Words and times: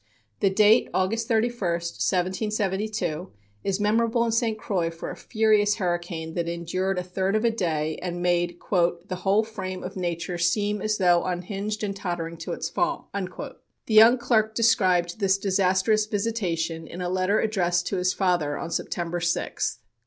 The 0.39 0.49
date, 0.49 0.89
August 0.95 1.27
31, 1.27 1.53
1772, 1.73 3.29
is 3.63 3.79
memorable 3.79 4.25
in 4.25 4.31
St. 4.31 4.57
Croix 4.57 4.89
for 4.89 5.11
a 5.11 5.15
furious 5.15 5.75
hurricane 5.75 6.33
that 6.33 6.49
endured 6.49 6.97
a 6.97 7.03
third 7.03 7.35
of 7.35 7.45
a 7.45 7.51
day 7.51 7.97
and 8.01 8.19
made 8.19 8.57
"the 8.71 9.17
whole 9.19 9.43
frame 9.43 9.83
of 9.83 9.95
nature 9.95 10.39
seem 10.39 10.81
as 10.81 10.97
though 10.97 11.23
unhinged 11.23 11.83
and 11.83 11.95
tottering 11.95 12.37
to 12.37 12.51
its 12.51 12.67
fall." 12.67 13.11
The 13.13 13.93
young 13.93 14.17
clerk 14.17 14.55
described 14.55 15.19
this 15.19 15.37
disastrous 15.37 16.07
visitation 16.07 16.87
in 16.87 16.99
a 17.01 17.07
letter 17.07 17.39
addressed 17.39 17.85
to 17.89 17.97
his 17.97 18.11
father 18.11 18.57
on 18.57 18.71
September 18.71 19.19
6th. 19.19 19.77